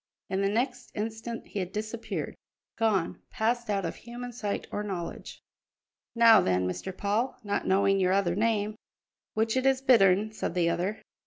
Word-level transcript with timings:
In 0.31 0.41
the 0.41 0.49
next 0.49 0.89
instant 0.95 1.45
he 1.49 1.59
had 1.59 1.71
disappeared 1.71 2.35
gone, 2.75 3.21
passed 3.29 3.69
out 3.69 3.85
of 3.85 3.97
human 3.97 4.31
sight 4.33 4.65
or 4.71 4.81
knowledge. 4.81 5.43
"Now 6.15 6.41
then, 6.41 6.67
Mr. 6.67 6.97
Paul 6.97 7.37
not 7.43 7.67
knowing 7.67 7.99
your 7.99 8.11
other 8.11 8.33
name" 8.35 8.73
"Which 9.35 9.55
it 9.55 9.67
is 9.67 9.79
Bittern," 9.79 10.31
said 10.33 10.55
the 10.55 10.71
other. 10.71 11.03